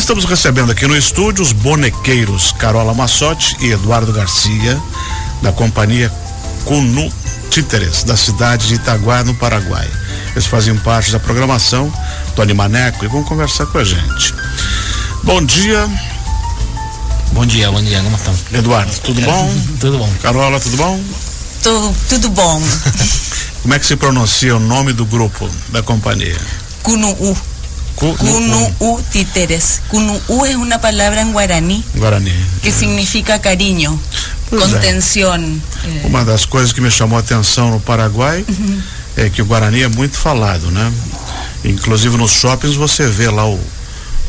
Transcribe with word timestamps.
Nós 0.00 0.04
estamos 0.04 0.24
recebendo 0.24 0.72
aqui 0.72 0.86
no 0.86 0.96
estúdio 0.96 1.42
os 1.42 1.52
bonequeiros 1.52 2.52
Carola 2.52 2.94
Massotti 2.94 3.54
e 3.60 3.70
Eduardo 3.70 4.10
Garcia, 4.14 4.80
da 5.42 5.52
companhia 5.52 6.10
Cunu 6.64 7.12
Títeres, 7.50 8.02
da 8.02 8.16
cidade 8.16 8.68
de 8.68 8.76
Itaguá, 8.76 9.22
no 9.22 9.34
Paraguai. 9.34 9.86
Eles 10.32 10.46
fazem 10.46 10.74
parte 10.78 11.12
da 11.12 11.20
programação 11.20 11.92
do 12.34 12.40
Animaneco 12.40 13.04
e 13.04 13.08
vão 13.08 13.22
conversar 13.22 13.66
com 13.66 13.76
a 13.76 13.84
gente. 13.84 14.34
Bom 15.22 15.44
dia. 15.44 15.86
Bom 17.32 17.44
dia, 17.44 17.70
bom 17.70 17.82
dia, 17.82 18.02
como 18.02 18.16
estão? 18.16 18.34
Eduardo, 18.54 18.92
tudo 19.04 19.20
bom? 19.20 19.54
Tudo 19.80 19.98
bom. 19.98 20.10
Carola, 20.22 20.58
tudo 20.60 20.78
bom? 20.78 20.98
Tudo, 21.62 21.94
tudo 22.08 22.30
bom. 22.30 22.62
Como 23.60 23.74
é 23.74 23.78
que 23.78 23.84
se 23.84 23.96
pronuncia 23.96 24.56
o 24.56 24.60
nome 24.60 24.94
do 24.94 25.04
grupo, 25.04 25.46
da 25.68 25.82
companhia? 25.82 26.40
Cunu-U. 26.82 27.36
Cunu-U 28.00 29.02
títeres. 29.12 29.82
Cunu-U 29.88 30.44
es 30.46 30.56
una 30.56 30.80
palabra 30.80 31.20
en 31.20 31.32
guaraní 31.32 31.84
Guarani. 31.94 32.32
que 32.62 32.70
significa 32.72 33.40
cariño, 33.40 33.98
Pois 34.48 34.62
é. 34.62 34.66
contención. 34.66 35.62
eh, 35.84 36.02
Uma 36.04 36.24
das 36.24 36.46
coisas 36.46 36.72
que 36.72 36.80
me 36.80 36.90
chamou 36.90 37.16
a 37.18 37.20
atenção 37.20 37.70
no 37.70 37.80
Paraguai 37.80 38.44
é 39.16 39.28
que 39.30 39.42
o 39.42 39.46
Guarani 39.46 39.82
é 39.82 39.88
muito 39.88 40.16
falado, 40.16 40.70
né? 40.70 40.90
Inclusive 41.64 42.16
nos 42.16 42.30
shoppings 42.32 42.74
você 42.76 43.06
vê 43.06 43.28
lá 43.28 43.46
o, 43.46 43.60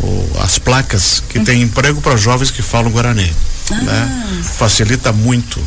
o- 0.01 0.31
as 0.43 0.59
placas 0.59 1.23
que 1.29 1.39
tem 1.39 1.61
emprego 1.61 2.01
para 2.01 2.17
jovens 2.17 2.51
que 2.51 2.61
falam 2.61 2.91
Guarani. 2.91 3.31
Né? 3.71 4.43
Facilita 4.57 5.13
muito 5.13 5.61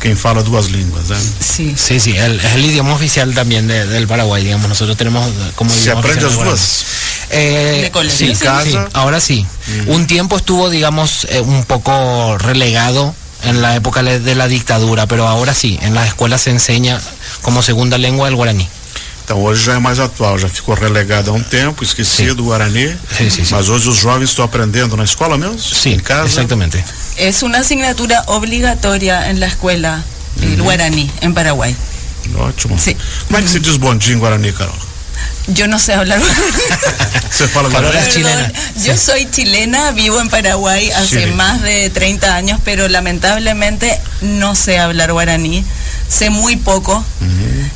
quem 0.00 0.16
fala 0.16 0.42
duas 0.42 0.70
línguas, 0.70 1.08
né? 1.08 1.16
sí. 1.40 1.74
Sí, 1.76 2.00
sí, 2.00 2.16
el- 2.16 2.38
es 2.40 2.54
el 2.54 2.64
idioma 2.64 2.92
oficial 2.94 3.34
también 3.34 3.66
de- 3.66 3.86
del 3.86 4.06
Paraguay, 4.06 4.42
digamos. 4.44 4.68
Nosotros 4.68 4.96
tenemos 4.96 5.26
eh, 5.28 5.32
como 5.54 5.70
Se 5.70 5.80
idioma 5.80 6.00
aprende 6.00 6.24
oficial 6.24 6.26
as 6.26 6.32
el 6.32 6.36
guaraní. 6.36 6.56
duas. 6.58 6.84
Eh, 7.30 7.80
De 7.84 7.90
colegio, 7.90 8.26
sí, 8.28 8.34
sí. 8.34 8.44
Casa. 8.44 8.64
sí, 8.70 8.78
ahora 8.92 9.20
sí. 9.20 9.46
Un 9.88 10.06
tiempo 10.06 10.36
estuvo, 10.36 10.70
digamos, 10.70 11.26
eh, 11.30 11.40
un 11.40 11.64
poco 11.64 12.38
relegado 12.38 13.14
en 13.42 13.60
la 13.62 13.74
época 13.76 14.02
de 14.02 14.34
la 14.34 14.48
dictadura, 14.48 15.06
pero 15.06 15.26
ahora 15.28 15.54
sí, 15.54 15.78
en 15.82 15.94
las 15.94 16.06
escuelas 16.08 16.42
se 16.42 16.50
enseña 16.50 17.00
como 17.42 17.62
segunda 17.62 17.98
lengua 17.98 18.28
el 18.28 18.34
guaraní. 18.36 18.68
Então 19.26 19.42
hoje 19.42 19.64
já 19.64 19.74
é 19.74 19.78
mais 19.80 19.98
atual, 19.98 20.38
já 20.38 20.48
ficou 20.48 20.72
relegado 20.76 21.30
há 21.32 21.34
um 21.34 21.42
tempo, 21.42 21.82
esquecido 21.82 22.44
o 22.44 22.46
Guarani. 22.46 22.96
Sim, 23.18 23.28
sim, 23.28 23.44
sim. 23.44 23.48
Mas 23.50 23.68
hoje 23.68 23.88
os 23.88 23.96
jovens 23.96 24.30
estão 24.30 24.44
aprendendo 24.44 24.96
na 24.96 25.02
escola 25.02 25.36
mesmo? 25.36 25.58
Sí, 25.58 25.88
em 25.90 25.98
casa? 25.98 26.28
exactamente. 26.28 26.82
Es 27.16 27.42
una 27.42 27.58
asignatura 27.58 28.22
obligatoria 28.28 29.28
en 29.28 29.40
la 29.40 29.46
escuela, 29.46 30.04
el 30.40 30.62
guaraní, 30.62 31.10
en 31.22 31.34
Paraguay. 31.34 31.74
Ótimo. 32.38 32.78
Sim. 32.78 32.96
Como 33.26 33.38
é 33.38 33.42
que 33.42 33.48
se 33.48 33.58
diz 33.58 33.76
bom 33.78 33.96
dia 33.98 34.14
em 34.14 34.18
Guarani, 34.20 34.52
Carol? 34.52 34.76
Yo 35.48 35.66
no 35.66 35.78
sé 35.80 35.94
hablar 35.94 36.20
Você 37.30 37.48
fala 37.48 37.68
Guarani? 37.68 37.98
es 37.98 38.08
chilena. 38.14 38.52
Yo 38.84 38.96
soy 38.96 39.26
chilena, 39.30 39.90
vivo 39.90 40.20
en 40.20 40.28
Paraguay 40.28 40.88
hace 40.92 41.26
Sí. 41.26 41.32
más 41.32 41.62
de 41.62 41.90
30 41.90 42.36
años, 42.36 42.60
pero 42.64 42.86
lamentablemente 42.88 44.00
no 44.20 44.54
sé 44.54 44.78
hablar 44.78 45.12
guaraní. 45.12 45.64
Sé 46.08 46.30
muy 46.30 46.56
poco. 46.56 47.04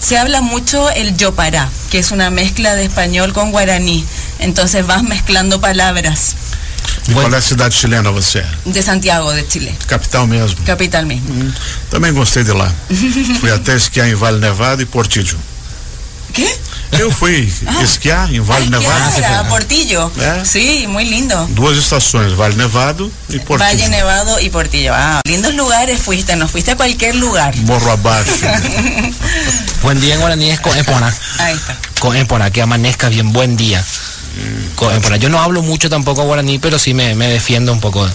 Se 0.00 0.16
habla 0.18 0.40
mucho 0.40 0.88
el 0.90 1.16
yopará, 1.16 1.68
que 1.90 1.98
es 1.98 2.10
una 2.10 2.30
mezcla 2.30 2.74
de 2.74 2.84
español 2.84 3.32
con 3.32 3.50
guaraní. 3.50 4.04
Entonces 4.38 4.86
vas 4.86 5.02
mezclando 5.02 5.60
palabras 5.60 6.34
E 7.08 7.12
Bueno. 7.12 7.28
qual 7.28 7.34
é 7.34 7.38
a 7.38 7.40
cidade 7.42 7.74
chilena 7.74 8.10
você 8.10 8.38
é? 8.40 8.46
de 8.66 8.82
Santiago 8.82 9.32
de 9.32 9.44
Chile, 9.50 9.74
Capital 9.86 10.26
mesmo. 10.26 10.62
capital 10.64 11.04
mismo. 11.06 11.52
Também 11.90 12.12
gostei 12.12 12.44
de 12.44 12.52
lá. 12.52 12.70
Fui 13.40 13.50
até 13.50 13.74
esquiar 13.74 14.06
em 14.08 14.14
Vale 14.14 14.38
Nevado 14.38 14.82
e 14.82 14.86
Portillo. 14.86 15.36
¿Qué? 16.32 16.46
Eu 16.98 17.10
fui 17.10 17.50
esquiar 17.82 18.32
em 18.34 18.40
Vale 18.40 18.68
Nevado. 18.68 19.14
qué 19.14 19.24
ara, 19.24 19.44
Portillo. 19.48 20.10
¿Eh? 20.18 20.42
Sí, 20.44 20.86
muy 20.88 21.04
lindo. 21.04 21.46
Duas 21.50 21.78
estações, 21.78 22.34
Vale 22.34 22.56
Nevado 22.56 23.10
e 23.30 23.38
Portillo. 23.38 23.70
Valle 23.70 23.88
Nevado 23.88 24.40
y 24.40 24.50
Portillo. 24.50 24.92
Ah, 24.94 25.20
lindos 25.24 25.54
lugares 25.54 26.00
fuiste, 26.00 26.36
no 26.36 26.48
fuiste 26.48 26.72
a 26.72 26.76
cualquier 26.76 27.14
lugar. 27.14 27.56
Morro 27.58 27.92
abaixo. 27.92 28.46
Buen 29.82 30.00
día 30.00 30.14
en 30.14 30.20
guaraní 30.20 30.50
es 30.50 30.60
coépona. 30.60 31.14
Ahí 31.38 31.54
está. 31.54 31.76
Coépona, 32.00 32.50
que 32.50 32.60
amanezca 32.62 33.08
bien, 33.08 33.32
buen 33.32 33.56
día. 33.56 33.84
Coépona. 34.76 35.16
Yo 35.16 35.28
no 35.28 35.38
hablo 35.40 35.62
mucho 35.62 35.88
tampoco 35.90 36.22
guaraní, 36.24 36.58
pero 36.58 36.78
sí 36.78 36.94
me, 36.94 37.14
me 37.14 37.28
defiendo 37.28 37.72
un 37.72 37.80
poco. 37.80 38.08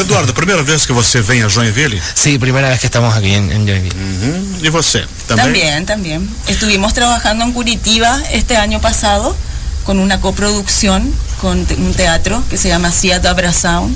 Eduardo, 0.00 0.32
primeira 0.34 0.62
vez 0.62 0.86
que 0.86 0.92
você 0.92 1.20
vem 1.20 1.42
a 1.42 1.48
Joinville? 1.48 2.00
Sí, 2.14 2.38
primera 2.38 2.68
vez 2.68 2.80
que 2.80 2.86
estamos 2.86 3.14
aquí 3.16 3.34
en, 3.34 3.50
en 3.50 3.66
Joinville. 3.66 3.94
Uhum. 3.96 4.58
E 4.64 4.70
você? 4.70 5.04
Também? 5.26 5.44
También, 5.44 5.86
también. 5.86 6.30
Estuvimos 6.46 6.92
trabajando 6.94 7.44
en 7.44 7.52
Curitiba 7.52 8.22
este 8.32 8.56
año 8.56 8.80
pasado 8.80 9.36
con 9.84 9.98
una 9.98 10.20
coproducción 10.20 11.12
con 11.40 11.66
te- 11.66 11.74
un 11.74 11.92
teatro 11.94 12.42
que 12.48 12.56
se 12.56 12.68
llama 12.68 12.90
Seattle 12.92 13.28
Abra 13.30 13.52
Sound 13.52 13.94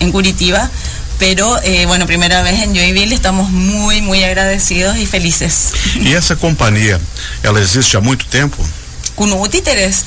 en 0.00 0.12
Curitiba. 0.12 0.70
Pero 1.18 1.58
eh, 1.62 1.86
bueno, 1.86 2.06
primera 2.06 2.42
vez 2.42 2.60
en 2.62 2.74
Joinville, 2.76 3.14
estamos 3.14 3.48
muy, 3.50 4.02
muy 4.02 4.22
agradecidos 4.22 4.98
y 4.98 5.06
felices. 5.06 5.72
E 6.04 6.12
essa 6.12 6.36
companhia, 6.36 7.00
ela 7.42 7.58
existe 7.58 7.96
há 7.96 8.00
muito 8.02 8.26
tempo? 8.26 8.62
Cunu 9.14 9.48
Títeres, 9.48 10.04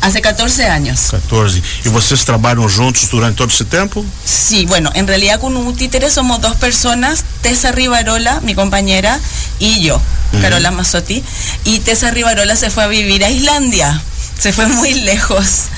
hace 0.00 0.20
14 0.20 0.66
años. 0.66 1.10
14. 1.10 1.62
E 1.84 1.88
vocês 1.88 2.24
trabalham 2.24 2.68
juntos 2.68 3.08
durante 3.08 3.36
todo 3.36 3.50
esse 3.50 3.64
tempo? 3.64 4.04
Sí, 4.24 4.66
bueno, 4.66 4.90
en 4.94 5.06
realidad 5.06 5.40
con 5.40 5.56
un 5.56 5.76
títere 5.76 6.10
somos 6.10 6.40
dos 6.40 6.56
personas, 6.56 7.24
Tessa 7.42 7.72
Rivarola, 7.72 8.40
mi 8.40 8.54
compañera, 8.54 9.18
y 9.58 9.80
yo, 9.80 10.00
Carola 10.40 10.70
Mazzotti. 10.70 11.22
Y 11.64 11.80
Tessa 11.80 12.10
Rivarola 12.10 12.56
se 12.56 12.70
fue 12.70 12.84
a 12.84 12.88
vivir 12.88 13.24
a 13.24 13.30
Islandia, 13.30 14.02
se 14.38 14.52
fue 14.52 14.66
muy 14.80 14.92
lejos, 14.94 15.68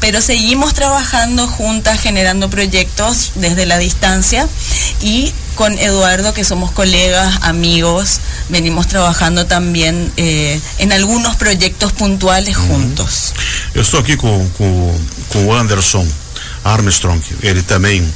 pero 0.00 0.20
seguimos 0.20 0.74
trabajando 0.74 1.48
juntas, 1.48 2.00
generando 2.00 2.48
proyectos 2.50 3.32
desde 3.34 3.66
la 3.66 3.78
distancia 3.78 4.48
y 5.00 5.32
con 5.54 5.78
Eduardo, 5.78 6.32
que 6.32 6.44
somos 6.44 6.70
colegas, 6.72 7.40
amigos, 7.42 8.20
venimos 8.48 8.88
trabajando 8.88 9.46
también 9.46 10.10
eh, 10.16 10.58
en 10.78 10.92
algunos 10.92 11.36
proyectos 11.36 11.92
puntuales 11.92 12.56
juntos. 12.56 13.34
Eu 13.74 13.82
estou 13.82 14.00
aqui 14.00 14.16
com, 14.16 14.48
com, 14.50 15.00
com 15.30 15.46
o 15.46 15.52
Anderson 15.54 16.06
Armstrong, 16.64 17.20
ele 17.42 17.62
também 17.62 18.06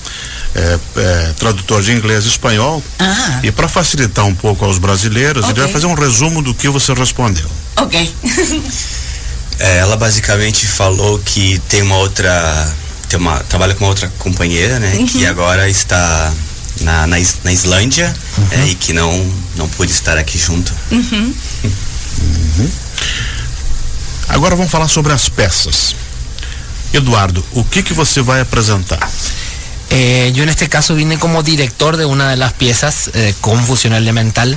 é, 0.54 0.78
é 0.96 1.32
tradutor 1.38 1.82
de 1.82 1.92
inglês 1.92 2.24
e 2.24 2.28
espanhol. 2.28 2.82
Ah, 2.98 3.40
E 3.42 3.50
para 3.50 3.66
facilitar 3.68 4.24
um 4.26 4.34
pouco 4.34 4.64
aos 4.64 4.78
brasileiros, 4.78 5.42
ele 5.44 5.52
Ok. 5.52 5.62
vai 5.64 5.72
fazer 5.72 5.86
um 5.86 5.94
resumo 5.94 6.42
do 6.42 6.54
que 6.54 6.68
você 6.68 6.92
respondeu. 6.94 7.46
ok. 7.76 8.14
É, 9.58 9.78
ela 9.78 9.96
basicamente 9.96 10.66
falou 10.66 11.18
que 11.18 11.58
tem 11.68 11.80
uma 11.80 11.96
outra. 11.96 12.74
Tem 13.08 13.18
uma, 13.18 13.38
trabalha 13.44 13.74
com 13.74 13.84
uma 13.84 13.88
outra 13.90 14.12
companheira, 14.18 14.78
né? 14.78 15.06
Que 15.10 15.24
agora 15.24 15.66
está 15.70 16.30
na, 16.82 17.06
na, 17.06 17.18
Is- 17.18 17.38
na 17.42 17.50
Islândia 17.52 18.14
é, 18.50 18.66
e 18.66 18.74
que 18.74 18.92
não, 18.92 19.32
não 19.56 19.66
pôde 19.70 19.92
estar 19.92 20.18
aqui 20.18 20.36
junto. 20.38 20.74
Agora 24.28 24.54
vamos 24.56 24.70
falar 24.70 24.88
sobre 24.88 25.12
as 25.12 25.28
peças. 25.28 25.94
Eduardo, 26.92 27.44
o 27.52 27.64
que 27.64 27.82
que 27.82 27.92
você 27.92 28.20
vai 28.22 28.40
apresentar? 28.40 28.98
Eh, 29.90 30.32
yo 30.34 30.42
en 30.42 30.48
este 30.48 30.68
caso 30.68 30.94
vine 30.94 31.18
como 31.18 31.42
director 31.42 31.96
de 31.96 32.04
una 32.04 32.28
de 32.30 32.36
las 32.36 32.52
piezas, 32.52 33.10
eh, 33.14 33.34
Confusión 33.40 33.92
Elemental. 33.92 34.52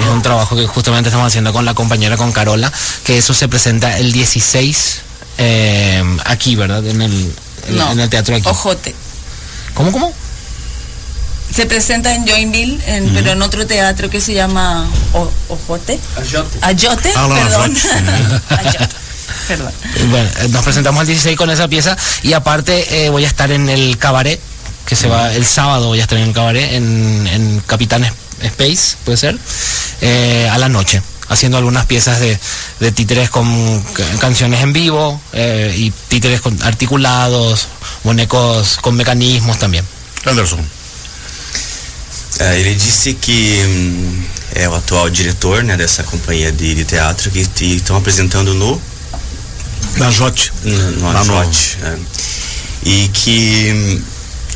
Es 0.00 0.06
un 0.08 0.22
trabajo 0.22 0.56
que 0.56 0.66
justamente 0.66 1.08
estamos 1.08 1.26
haciendo 1.28 1.52
con 1.52 1.64
la 1.64 1.74
compañera, 1.74 2.16
con 2.16 2.32
Carola, 2.32 2.70
que 3.04 3.16
eso 3.18 3.32
se 3.32 3.48
presenta 3.48 3.98
el 3.98 4.12
16 4.12 5.00
eh, 5.38 6.02
aquí, 6.26 6.54
¿verdad? 6.56 6.86
En 6.86 7.00
el, 7.02 7.32
en, 7.68 7.76
No, 7.76 7.92
en 7.92 8.00
el 8.00 8.10
teatro 8.10 8.36
aquí. 8.36 8.46
Ojote. 8.48 8.94
¿Cómo, 9.74 9.90
cómo? 9.90 10.12
Se 11.54 11.66
presenta 11.66 12.14
en 12.14 12.26
Joinville, 12.26 12.80
en- 12.86 13.10
pero 13.14 13.30
en 13.32 13.40
otro 13.42 13.66
teatro 13.66 14.10
que 14.10 14.20
se 14.20 14.34
llama 14.34 14.86
O- 15.12 15.30
Ojote. 15.48 15.98
Ayote. 16.62 17.12
Ah, 17.16 17.26
la 17.28 17.34
perdón. 17.34 17.76
Ayote. 18.50 18.88
Bueno, 20.10 20.28
eh, 20.40 20.48
nos 20.48 20.64
presentamos 20.64 21.00
el 21.02 21.06
16 21.08 21.36
con 21.36 21.50
esa 21.50 21.68
pieza 21.68 21.96
y 22.22 22.32
aparte 22.32 23.04
eh, 23.06 23.10
voy 23.10 23.24
a 23.24 23.28
estar 23.28 23.50
en 23.50 23.68
el 23.68 23.98
cabaret, 23.98 24.40
que 24.86 24.96
se 24.96 25.08
va 25.08 25.32
el 25.34 25.44
sábado 25.44 25.88
voy 25.88 26.00
a 26.00 26.02
estar 26.02 26.18
en 26.18 26.28
el 26.28 26.32
cabaret, 26.34 26.72
en, 26.72 27.26
en 27.26 27.60
Capitán 27.66 28.04
Space, 28.42 28.96
puede 29.04 29.16
ser, 29.18 29.38
eh, 30.00 30.48
a 30.50 30.58
la 30.58 30.68
noche, 30.68 31.00
haciendo 31.28 31.56
algunas 31.58 31.86
piezas 31.86 32.20
de, 32.20 32.38
de 32.80 32.92
títeres 32.92 33.30
con 33.30 33.80
ca- 33.94 34.04
canciones 34.20 34.62
en 34.62 34.72
vivo 34.72 35.20
eh, 35.32 35.74
y 35.76 35.90
títeres 36.08 36.40
con 36.40 36.60
articulados, 36.62 37.68
bonecos 38.02 38.78
con 38.80 38.94
mecanismos 38.96 39.58
también. 39.58 39.84
Anderson, 40.26 40.60
É, 42.40 42.58
ele 42.58 42.74
disse 42.74 43.14
que 43.14 43.62
hum, 43.64 44.24
é 44.56 44.68
o 44.68 44.74
atual 44.74 45.08
diretor 45.08 45.62
né, 45.62 45.76
dessa 45.76 46.02
companhia 46.02 46.50
de, 46.50 46.74
de 46.74 46.84
teatro 46.84 47.30
que 47.30 47.46
te- 47.46 47.76
estão 47.76 47.94
apresentando 47.96 48.52
no 48.54 48.80
no, 50.64 50.90
no 51.00 51.12
Lá 51.12 51.24
no- 51.24 51.38
Ajote, 51.40 51.78
é. 51.82 51.96
E 52.86 53.08
que 53.08 54.02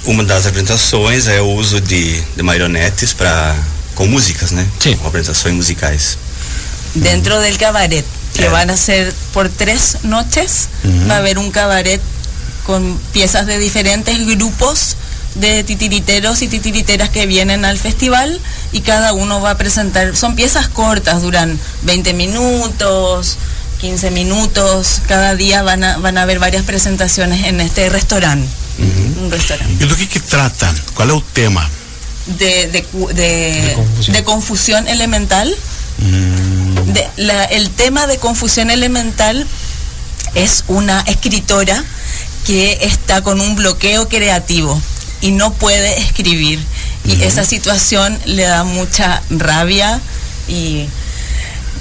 uma 0.04 0.22
das 0.24 0.46
apresentações 0.46 1.26
é 1.28 1.40
o 1.40 1.46
uso 1.54 1.80
de, 1.80 2.20
de 2.36 2.42
marionetes 2.42 3.12
para 3.14 3.56
com 3.94 4.06
músicas, 4.06 4.50
né? 4.52 4.66
Sim. 4.80 4.96
Com 4.96 5.08
apresentações 5.08 5.54
musicais. 5.54 6.18
Dentro 6.94 7.38
del 7.40 7.56
cabaret, 7.58 8.04
que 8.34 8.48
van 8.48 8.70
a 8.70 8.76
ser 8.76 9.12
por 9.32 9.48
tres 9.48 9.98
noches, 10.02 10.68
va 11.08 11.14
a 11.14 11.18
haber 11.18 11.38
un 11.38 11.50
cabaret 11.50 12.00
con 12.64 12.98
piezas 13.12 13.46
de 13.46 13.58
diferentes 13.58 14.26
grupos 14.26 14.96
de 15.34 15.62
titiriteros 15.64 16.42
y 16.42 16.48
titiriteras 16.48 17.10
que 17.10 17.26
vienen 17.26 17.64
al 17.64 17.78
festival 17.78 18.40
y 18.72 18.80
cada 18.80 19.12
uno 19.12 19.40
va 19.40 19.52
a 19.52 19.56
presentar, 19.58 20.16
son 20.16 20.34
piezas 20.36 20.68
cortas, 20.68 21.22
duran 21.22 21.58
20 21.82 22.12
minutos, 22.14 23.36
15 23.80 24.10
minutos, 24.10 25.02
cada 25.06 25.34
día 25.36 25.62
van 25.62 25.84
a, 25.84 25.98
van 25.98 26.18
a 26.18 26.22
haber 26.22 26.38
varias 26.38 26.64
presentaciones 26.64 27.46
en 27.46 27.60
este 27.60 27.88
restaurante. 27.88 28.48
Un 29.22 29.30
restaurante. 29.30 29.84
E 29.84 29.86
do 29.86 29.94
que 29.96 30.06
que 30.08 30.20
trata? 30.20 30.70
Qual 30.94 31.10
é 31.10 31.12
o 31.14 31.20
tema? 31.32 31.62
De, 32.26 32.66
de, 32.68 32.84
de- 33.14 33.72
confusión. 33.74 34.12
de 34.16 34.24
confusión 34.24 34.88
elemental. 34.88 35.56
De- 35.98 37.08
la- 37.16 37.44
el 37.44 37.70
tema 37.70 38.06
de 38.06 38.18
confusión 38.18 38.70
elemental 38.70 39.46
es 40.34 40.64
una 40.68 41.00
escritora 41.06 41.82
que 42.46 42.78
está 42.82 43.22
con 43.22 43.40
un 43.40 43.56
bloqueo 43.56 44.08
creativo 44.08 44.80
y 45.20 45.30
no 45.32 45.52
puede 45.54 45.98
escribir. 46.00 46.58
Y 47.04 47.22
esa 47.22 47.44
situación 47.44 48.18
le 48.26 48.42
da 48.42 48.64
mucha 48.64 49.22
rabia 49.30 50.00
y 50.46 50.86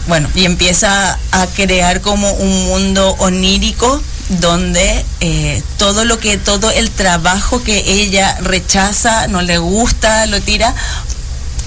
bueno, 0.07 0.29
y 0.35 0.45
empieza 0.45 1.19
a 1.31 1.47
crear 1.47 2.01
como 2.01 2.31
un 2.31 2.65
mundo 2.65 3.15
onírico 3.19 4.01
donde 4.29 5.05
eh, 5.21 5.61
todo 5.77 6.05
lo 6.05 6.19
que, 6.19 6.37
todo 6.37 6.71
el 6.71 6.91
trabajo 6.91 7.63
que 7.63 7.83
ella 7.87 8.37
rechaza, 8.41 9.27
no 9.27 9.41
le 9.41 9.57
gusta, 9.57 10.25
lo 10.25 10.41
tira, 10.41 10.75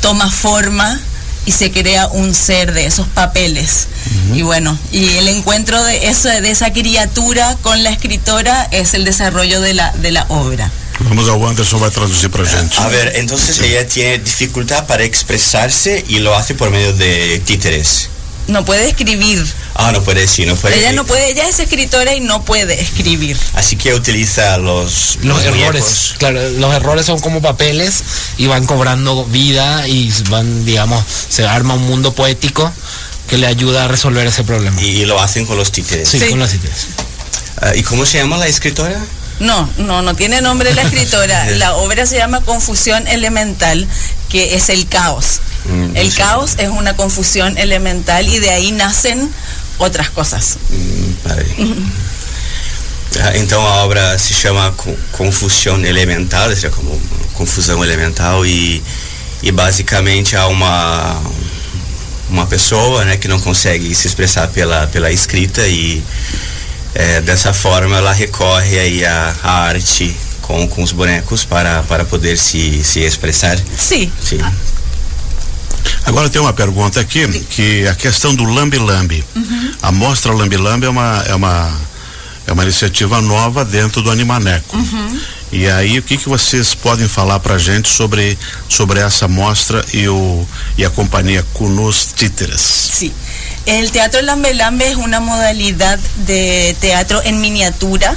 toma 0.01 0.31
forma 0.31 1.01
y 1.47 1.53
se 1.53 1.71
crea 1.71 2.07
un 2.09 2.35
ser 2.35 2.73
de 2.73 2.87
esos 2.87 3.07
papeles. 3.09 3.89
Y 4.35 4.43
bueno, 4.43 4.79
y 4.93 5.17
el 5.17 5.29
encuentro 5.29 5.83
de, 5.83 6.09
eso, 6.09 6.29
de 6.29 6.51
esa 6.51 6.73
criatura 6.73 7.57
con 7.63 7.83
la 7.83 7.91
escritora 7.91 8.69
es 8.71 8.95
el 8.95 9.05
desarrollo 9.05 9.61
de 9.61 9.75
la, 9.75 9.93
de 9.93 10.11
la 10.13 10.27
obra. 10.29 10.71
vamos 11.01 11.29
ao 11.29 11.47
Anderson 11.47 11.79
vai 11.79 11.91
traduzir 11.91 12.29
pra 12.29 12.45
gente. 12.45 12.77
A 12.77 12.89
ver, 12.89 13.13
entonces 13.17 13.59
ella 13.61 13.87
tiene 13.87 14.19
dificultad 14.19 14.87
para 14.87 15.03
expresarse 15.03 16.05
y 16.09 16.19
lo 16.19 16.37
hace 16.37 16.55
por 16.55 16.71
medio 16.71 16.93
de 16.93 17.41
títeres. 17.45 18.11
No 18.49 18.65
puede 18.65 18.89
escribir. 18.89 19.45
Ah, 19.75 19.93
no 19.93 20.03
puede 20.03 20.23
decir, 20.23 20.47
no 20.49 20.57
puede. 20.57 20.79
Ella 20.79 20.93
no 20.93 21.05
puede, 21.07 21.31
ella 21.31 21.49
es 21.49 21.61
escritora 21.61 22.15
y 22.15 22.21
no 22.21 22.45
puede 22.45 22.81
escribir. 22.81 23.39
Así 23.55 23.77
que 23.77 23.95
utiliza 23.95 24.57
los, 24.59 25.19
Los 25.23 25.43
errores, 25.45 25.85
muñecos. 25.85 26.15
claro, 26.19 26.49
los 26.51 26.75
errores 26.75 27.07
son 27.07 27.21
como 27.21 27.41
papeles 27.41 28.03
y 28.39 28.47
van 28.47 28.67
cobrando 28.67 29.25
vida 29.27 29.87
y 29.87 30.13
van, 30.31 30.65
digamos, 30.65 31.05
se 31.29 31.47
arma 31.47 31.75
un 31.75 31.83
mundo 31.87 32.13
poético 32.13 32.73
que 33.29 33.39
le 33.39 33.47
ayuda 33.47 33.85
a 33.85 33.89
resolver 33.89 34.27
ese 34.27 34.43
problema. 34.43 34.81
Y, 34.83 34.87
y 35.03 35.05
lo 35.05 35.21
hacen 35.21 35.47
con 35.47 35.57
los 35.57 35.71
títeres. 35.71 36.09
sí, 36.09 36.19
Sí. 36.19 36.31
con 36.31 36.41
las 36.41 36.53
ideas. 36.55 36.87
Ah, 37.63 37.77
¿Y 37.77 37.83
cómo 37.85 38.05
se 38.07 38.19
llama 38.19 38.37
la 38.37 38.49
escritora? 38.49 38.99
No, 39.39 39.71
no, 39.79 40.03
no 40.03 40.15
tiene 40.17 40.41
nombre 40.43 40.75
la 40.75 40.83
escritora. 40.89 41.49
La 41.53 41.75
obra 41.77 42.05
se 42.07 42.17
llama 42.17 42.41
Confusión 42.41 43.07
Elemental, 43.07 43.87
que 44.29 44.55
es 44.57 44.69
el 44.69 44.87
caos. 44.89 45.40
Mm, 45.67 45.97
El 45.97 46.11
sí. 46.11 46.17
caos 46.19 46.55
es 46.59 46.69
una 46.69 46.95
confusión 46.97 47.59
elemental 47.59 48.27
y 48.29 48.39
de 48.39 48.51
ahí 48.51 48.73
nacen 48.73 49.31
otras 49.79 50.11
cosas. 50.11 50.57
Hum, 50.71 51.15
peraí. 51.25 51.85
Ah, 53.23 53.37
Então 53.37 53.67
a 53.67 53.85
obra 53.85 54.19
se 54.19 54.33
chama 54.35 54.73
Co- 54.77 54.97
Confusão 55.13 55.85
Elemental, 55.85 56.49
seria 56.55 56.71
como 56.71 56.99
confusão 57.35 57.83
elemental 57.85 58.47
e, 58.47 58.83
e 59.43 59.51
basicamente 59.51 60.37
há 60.37 60.47
uma 60.47 61.21
uma 62.29 62.47
pessoa, 62.47 63.05
né, 63.05 63.17
que 63.17 63.27
não 63.27 63.41
consegue 63.41 63.93
se 63.95 64.07
expressar 64.07 64.47
pela 64.49 64.87
pela 64.87 65.11
escrita 65.11 65.67
e 65.67 66.03
eh, 66.95 67.21
dessa 67.23 67.53
forma 67.53 67.97
ela 67.97 68.13
recorre 68.13 68.79
aí 68.79 69.05
à, 69.05 69.35
à 69.43 69.51
arte 69.65 70.15
com, 70.43 70.69
com 70.69 70.83
os 70.83 70.93
bonecos 70.93 71.45
para 71.45 71.83
para 71.85 72.05
poder 72.05 72.39
se 72.39 72.83
se 72.85 73.01
expressar. 73.01 73.59
Sí, 73.77 74.13
Sim. 74.25 74.39
Agora 76.11 76.29
tem 76.29 76.43
uma 76.43 76.53
pergunta 76.53 76.99
aqui, 76.99 77.25
que 77.51 77.87
a 77.87 77.95
questão 77.95 78.35
do 78.35 78.43
Lambi 78.43 78.79
Lambi. 78.79 79.25
A 79.81 79.93
mostra 79.93 80.33
Lambi 80.33 80.57
é 80.57 80.89
uma, 80.89 81.25
é 81.25 81.35
uma, 81.37 81.81
é 82.49 82.53
uma 82.53 82.65
iniciativa 82.65 83.21
nova 83.21 83.65
dentro 83.65 84.03
do 84.03 84.11
Animaneco. 84.11 84.77
E 85.53 85.69
aí, 85.69 86.01
o 86.01 86.03
que, 86.03 86.17
que 86.17 86.29
vocês 86.29 86.75
podem 86.75 87.07
falar 87.07 87.39
pra 87.39 87.59
gente 87.59 87.89
sobre, 87.89 88.37
sobre 88.69 88.99
essa 88.99 89.29
mostra 89.29 89.85
e, 89.95 90.09
o, 90.09 90.45
e 90.77 90.85
a 90.85 90.91
companhia 90.91 91.47
Cunus 91.53 92.09
Títeres? 92.17 92.61
sí. 92.61 93.13
El 93.65 93.93
teatro 93.93 94.21
Lambe 94.23 94.53
Lambe 94.53 94.91
es 94.91 94.97
una 94.97 95.21
modalidad 95.21 95.99
de 96.27 96.75
teatro 96.81 97.23
en 97.23 97.41
miniatura 97.41 98.17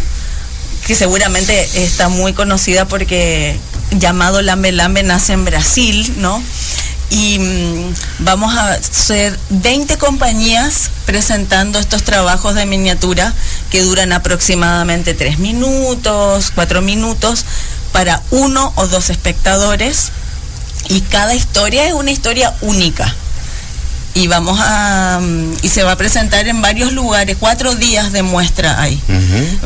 que 0.88 0.96
seguramente 0.96 1.84
está 1.84 2.10
muy 2.10 2.34
conocida 2.34 2.88
porque 2.88 3.60
llamado 3.92 4.42
Lambe 4.42 4.72
Lambe 4.72 5.04
nace 5.04 5.34
en 5.34 5.46
Brasil, 5.46 6.12
¿no? 6.18 6.42
Y 7.14 7.38
mm, 7.38 7.94
vamos 8.20 8.56
a 8.58 8.82
ser 8.82 9.38
20 9.52 10.00
compañías 10.00 10.90
presentando 11.06 11.78
estos 11.78 12.02
trabajos 12.02 12.56
de 12.56 12.66
miniatura 12.66 13.36
que 13.70 13.84
duran 13.84 14.12
aproximadamente 14.14 15.14
3 15.14 15.38
minutos, 15.38 16.52
4 16.56 16.82
minutos 16.82 17.46
para 17.92 18.24
uno 18.32 18.74
o 18.78 18.88
dos 18.88 19.12
espectadores. 19.12 20.12
Y 20.90 21.02
cada 21.02 21.36
historia 21.36 21.86
es 21.86 21.94
una 21.94 22.10
historia 22.10 22.56
única. 22.62 23.14
Y 24.16 24.26
vamos 24.26 24.60
a 24.60 25.20
mm, 25.22 25.58
y 25.62 25.70
se 25.70 25.84
va 25.84 25.92
a 25.92 25.98
presentar 25.98 26.48
en 26.48 26.64
varios 26.64 26.94
lugares. 26.94 27.38
Cuatro 27.40 27.76
días 27.76 28.12
de 28.12 28.24
muestra 28.24 28.82
ahí. 28.82 29.00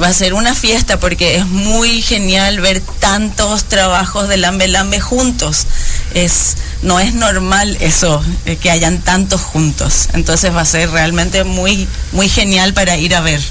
Va 0.02 0.08
a 0.08 0.14
ser 0.14 0.34
una 0.34 0.54
fiesta 0.54 1.00
porque 1.00 1.38
es 1.38 1.46
muy 1.46 2.02
genial 2.02 2.60
ver 2.60 2.82
tantos 3.00 3.64
trabajos 3.64 4.28
de 4.28 4.36
Lambe 4.36 4.68
Lambe 4.68 5.00
juntos. 5.00 5.66
Es 6.14 6.58
no 6.83 7.00
es 7.00 7.13
normal 7.13 7.75
eso 7.81 8.24
eh, 8.45 8.56
que 8.57 8.69
hayan 8.71 9.01
tantos 9.01 9.41
juntos 9.41 10.09
entonces 10.13 10.53
va 10.56 10.62
a 10.62 10.65
ser 10.65 10.89
realmente 10.91 11.44
muy 11.44 11.88
muy 12.12 12.29
genial 12.29 12.74
para 12.74 12.97
ir 12.97 13.15
a 13.15 13.21
ver 13.21 13.41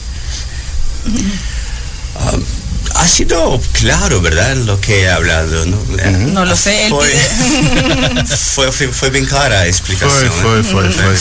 Ha 2.94 3.06
sido 3.06 3.60
claro, 3.72 4.22
¿verdad? 4.22 4.56
Lo 4.56 4.80
que 4.80 5.02
he 5.02 5.10
hablado, 5.10 5.66
¿no? 5.66 5.76
Eh, 5.98 6.10
no 6.32 6.44
lo 6.46 6.56
sé 6.56 6.88
pide- 6.88 8.26
foi, 8.26 8.72
foi, 8.72 8.88
foi 8.88 9.10
bem 9.10 9.26
clara 9.26 9.60
a 9.60 9.68
explicação. 9.68 10.10
Foi, 10.32 10.56
né? 10.58 10.62
foi, 10.62 10.62
foi, 10.64 10.92
foi. 10.92 11.16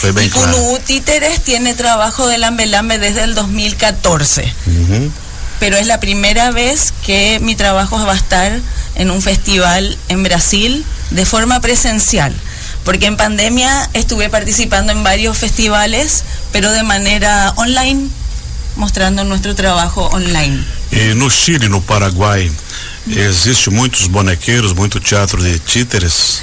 Foi 0.00 0.12
bem 0.12 0.26
y 0.26 0.30
claro. 0.30 0.50
Kunu 0.56 0.78
Títeres 0.84 1.44
tiene 1.44 1.74
trabajo 1.74 2.26
de 2.26 2.38
Lambe 2.38 2.66
Lambe 2.66 2.98
desde 2.98 3.22
el 3.22 3.34
2014 3.34 4.52
Uhum. 4.66 5.12
pero 5.60 5.76
es 5.76 5.86
la 5.86 6.00
primera 6.00 6.50
vez 6.50 6.92
que 7.06 7.38
mi 7.40 7.54
trabajo 7.54 8.04
va 8.04 8.14
a 8.14 8.16
estar 8.16 8.58
en 9.00 9.10
un 9.10 9.22
festival 9.22 9.96
en 10.08 10.22
Brasil 10.22 10.84
de 11.10 11.24
forma 11.24 11.60
presencial. 11.60 12.34
Porque 12.84 13.06
en 13.06 13.16
pandemia 13.16 13.88
estuve 13.94 14.28
participando 14.28 14.92
en 14.92 15.02
varios 15.02 15.38
festivales, 15.38 16.22
pero 16.52 16.70
de 16.70 16.82
manera 16.82 17.52
online, 17.56 18.08
mostrando 18.76 19.24
nuestro 19.24 19.54
trabajo 19.54 20.06
online. 20.12 20.62
E 20.92 21.14
no 21.14 21.30
Chile, 21.30 21.68
no 21.70 21.80
Paraguai, 21.80 22.50
existe 23.06 23.70
muitos 23.70 24.08
bonequeiros, 24.08 24.76
muito 24.76 25.00
teatro 25.00 25.42
de 25.42 25.58
títeres. 25.58 26.42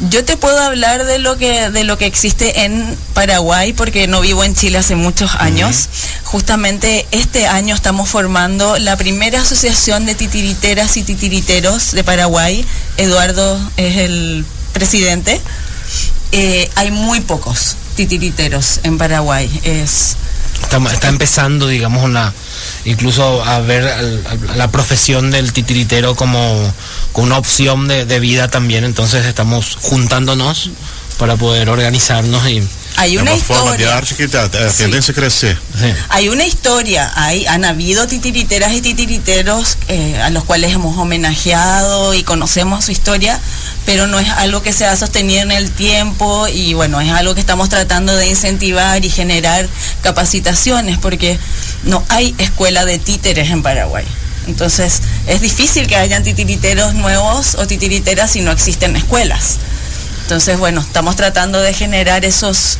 Yo 0.00 0.24
te 0.24 0.36
puedo 0.36 0.60
hablar 0.60 1.06
de 1.06 1.18
lo 1.18 1.36
que 1.38 1.70
de 1.70 1.82
lo 1.82 1.98
que 1.98 2.06
existe 2.06 2.64
en 2.64 2.96
Paraguay 3.14 3.72
porque 3.72 4.06
no 4.06 4.20
vivo 4.20 4.44
en 4.44 4.54
Chile 4.54 4.78
hace 4.78 4.94
muchos 4.94 5.34
años. 5.34 5.88
Justamente 6.22 7.04
este 7.10 7.48
año 7.48 7.74
estamos 7.74 8.08
formando 8.08 8.78
la 8.78 8.96
primera 8.96 9.40
asociación 9.40 10.06
de 10.06 10.14
titiriteras 10.14 10.96
y 10.96 11.02
titiriteros 11.02 11.90
de 11.90 12.04
Paraguay. 12.04 12.64
Eduardo 12.96 13.58
es 13.76 13.96
el 13.96 14.44
presidente. 14.72 15.40
Eh, 16.32 16.70
hay 16.76 16.90
muy 16.90 17.20
pocos 17.20 17.76
titiriteros 17.96 18.80
en 18.82 18.98
Paraguay. 18.98 19.50
Es 19.64 20.16
Está, 20.62 20.78
está 20.92 21.08
empezando, 21.08 21.68
digamos, 21.68 22.04
una 22.04 22.34
incluso 22.84 23.44
a 23.44 23.60
ver 23.60 23.84
la 24.56 24.70
profesión 24.70 25.30
del 25.30 25.52
titiritero 25.52 26.14
como, 26.14 26.74
como 27.12 27.26
una 27.26 27.38
opción 27.38 27.88
de, 27.88 28.04
de 28.04 28.20
vida 28.20 28.48
también. 28.48 28.84
Entonces 28.84 29.24
estamos 29.24 29.78
juntándonos 29.80 30.70
para 31.16 31.36
poder 31.36 31.68
organizarnos 31.70 32.48
y 32.48 32.62
hay 32.98 33.16
é 33.16 33.20
una 33.20 33.32
uma 33.32 33.40
forma 33.40 33.76
de 33.76 33.84
historia. 33.84 33.96
arte 33.96 34.14
que 34.14 34.28
tá, 34.28 34.50
é 34.52 34.66
a 34.66 35.30
sí. 35.30 35.56
Hay 36.08 36.28
una 36.28 36.44
historia, 36.44 37.10
hay, 37.14 37.46
han 37.46 37.64
habido 37.64 38.06
titiriteras 38.08 38.72
y 38.72 38.80
titiriteros 38.80 39.78
eh, 39.86 40.20
a 40.20 40.30
los 40.30 40.44
cuales 40.44 40.72
hemos 40.72 40.98
homenajeado 40.98 42.14
y 42.14 42.24
conocemos 42.24 42.84
su 42.84 42.90
historia, 42.90 43.40
pero 43.86 44.08
no 44.08 44.18
es 44.18 44.28
algo 44.30 44.62
que 44.62 44.72
se 44.72 44.84
ha 44.84 44.96
sostenido 44.96 45.42
en 45.42 45.52
el 45.52 45.70
tiempo 45.70 46.48
y 46.48 46.74
bueno, 46.74 47.00
es 47.00 47.10
algo 47.12 47.34
que 47.34 47.40
estamos 47.40 47.68
tratando 47.68 48.16
de 48.16 48.28
incentivar 48.28 49.04
y 49.04 49.10
generar 49.10 49.68
capacitaciones 50.02 50.98
porque 50.98 51.38
no 51.84 52.04
hay 52.08 52.34
escuela 52.38 52.84
de 52.84 52.98
títeres 52.98 53.50
en 53.50 53.62
Paraguay. 53.62 54.04
Entonces 54.48 55.02
es 55.26 55.40
difícil 55.40 55.86
que 55.86 55.94
hayan 55.94 56.24
titiriteros 56.24 56.94
nuevos 56.94 57.54
o 57.54 57.66
titiriteras 57.66 58.32
si 58.32 58.40
no 58.40 58.50
existen 58.50 58.96
escuelas. 58.96 59.58
Entonces, 60.28 60.58
bueno, 60.58 60.82
estamos 60.82 61.16
tratando 61.16 61.58
de 61.62 61.72
generar 61.72 62.26
esos, 62.26 62.76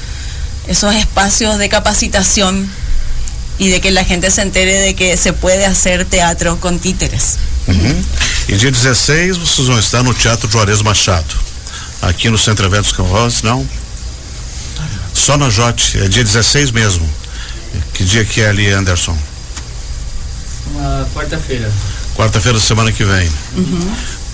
esos 0.68 0.94
espacios 0.94 1.58
de 1.58 1.68
capacitación 1.68 2.70
y 3.58 3.68
de 3.68 3.80
que 3.80 3.90
la 3.90 4.04
gente 4.04 4.30
se 4.30 4.42
entere 4.42 4.75
de 4.75 4.94
que 4.94 5.16
se 5.16 5.32
puede 5.32 5.66
hacer 5.66 6.04
teatro 6.04 6.60
con 6.60 6.78
títeres. 6.78 7.38
Uhum. 7.66 8.04
E 8.48 8.56
dia 8.56 8.70
16 8.70 9.37
vocês 9.37 9.66
vão 9.66 9.78
estar 9.78 10.02
no 10.02 10.14
Teatro 10.14 10.48
Juarez 10.50 10.80
Machado, 10.80 11.34
aqui 12.00 12.30
no 12.30 12.38
Centro 12.38 12.66
Eventos 12.66 12.92
com 12.92 13.02
Ross, 13.02 13.42
não? 13.42 13.68
Só 15.12 15.37
na 15.37 15.50
Jote, 15.50 15.98
é 15.98 16.08
dia 16.08 16.25
16 16.25 16.70
mesmo. 16.70 17.08
Que 17.92 18.04
dia 18.04 18.25
que 18.25 18.40
é 18.40 18.48
ali, 18.48 18.70
Anderson? 18.70 19.18
quarta-feira. 21.12 21.70
Quarta-feira 22.14 22.58
da 22.58 22.64
semana 22.64 22.92
que 22.92 23.04
vem. 23.04 23.30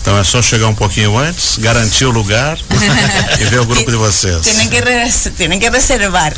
Então 0.05 0.19
é 0.19 0.23
só 0.23 0.43
chegar 0.43 0.69
um 0.69 0.75
pouquinho 0.75 1.17
antes, 1.17 1.57
garantir 1.57 2.05
o 2.05 2.11
lugar 2.11 2.59
e 3.41 3.45
ver 3.45 3.61
o 3.61 3.65
grupo 3.65 3.91
de 3.91 3.97
vocês. 3.97 4.43
Tienen 4.43 4.69
que, 4.69 5.31
tienen 5.35 5.59
que 5.59 5.71
reservar. 5.71 6.35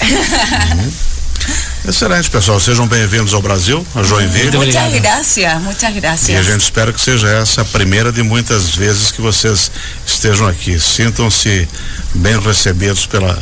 Excelente, 1.85 2.31
pessoal. 2.31 2.61
Sejam 2.61 2.87
bem-vindos 2.87 3.35
ao 3.35 3.43
Brasil, 3.43 3.85
a 3.97 4.05
Joinville. 4.05 4.57
Muito 4.57 4.57
obrigado. 4.59 4.93
gracias, 5.01 5.61
muchas 5.63 6.29
E 6.29 6.37
a 6.37 6.43
gente 6.45 6.61
espera 6.61 6.93
que 6.93 7.01
seja 7.01 7.27
essa 7.29 7.63
a 7.63 7.65
primeira 7.65 8.13
de 8.13 8.23
muitas 8.23 8.77
vezes 8.77 9.11
que 9.11 9.21
vocês 9.21 9.69
estejam 10.07 10.47
aqui. 10.47 10.79
Sintam-se 10.79 11.67
bem 12.15 12.39
recebidos 12.39 13.05
pela, 13.07 13.37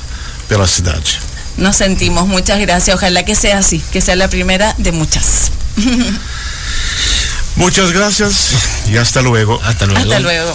pela 0.48 0.66
cidade. 0.66 1.20
Nos 1.58 1.76
sentimos, 1.76 2.26
muchas 2.26 2.58
gracias. 2.60 2.96
Ojalá 2.96 3.22
que 3.24 3.34
sea 3.34 3.58
así, 3.58 3.78
que 3.92 4.00
sea 4.00 4.16
la 4.16 4.28
primera 4.28 4.74
de 4.78 4.90
muchas. 4.90 5.52
Muchas 7.56 7.92
gracias 7.92 8.52
y 8.88 8.96
hasta 8.96 9.22
luego. 9.22 9.60
Hasta 9.62 9.86
luego. 9.86 10.00
Hasta 10.02 10.20
luego. 10.20 10.54